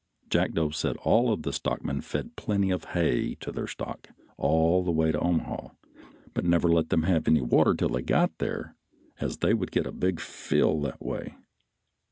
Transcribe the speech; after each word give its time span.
Jackdo 0.31 0.73
said 0.73 0.97
all 1.03 1.37
the 1.37 1.53
stockmen 1.53 2.01
fed 2.01 2.35
plenty 2.35 2.71
of 2.71 2.85
hay 2.95 3.35
to 3.35 3.51
their 3.51 3.67
stock 3.67 4.09
all 4.35 4.83
the 4.83 4.89
way 4.89 5.11
to 5.11 5.19
Omaha, 5.19 5.67
but 6.33 6.43
never 6.43 6.69
let 6.69 6.89
them 6.89 7.03
have 7.03 7.27
any 7.27 7.39
water 7.41 7.75
till 7.75 7.89
they 7.89 8.01
got 8.01 8.35
there, 8.39 8.75
as 9.19 9.37
they 9.37 9.53
would 9.53 9.69
get 9.69 9.85
a 9.85 9.91
big 9.91 10.19
fill 10.19 10.81
that 10.81 11.05
way. 11.05 11.35